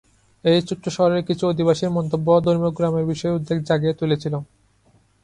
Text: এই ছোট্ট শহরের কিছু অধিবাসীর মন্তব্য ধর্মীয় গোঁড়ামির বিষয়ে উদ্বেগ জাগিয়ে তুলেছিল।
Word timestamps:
এই 0.43 0.59
ছোট্ট 0.67 0.85
শহরের 0.89 1.23
কিছু 1.29 1.43
অধিবাসীর 1.47 1.95
মন্তব্য 1.97 2.27
ধর্মীয় 2.45 2.71
গোঁড়ামির 2.71 3.09
বিষয়ে 3.11 3.35
উদ্বেগ 3.37 3.59
জাগিয়ে 3.67 3.97
তুলেছিল। 3.99 4.33